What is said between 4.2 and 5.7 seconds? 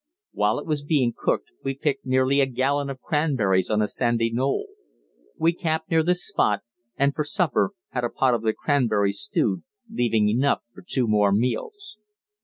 knoll. We